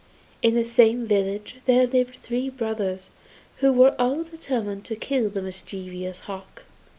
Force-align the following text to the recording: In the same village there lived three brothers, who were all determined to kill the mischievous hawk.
In 0.41 0.55
the 0.55 0.65
same 0.65 1.05
village 1.05 1.57
there 1.65 1.85
lived 1.85 2.15
three 2.15 2.49
brothers, 2.49 3.11
who 3.57 3.71
were 3.71 3.93
all 3.99 4.23
determined 4.23 4.83
to 4.85 4.95
kill 4.95 5.29
the 5.29 5.43
mischievous 5.43 6.21
hawk. 6.21 6.63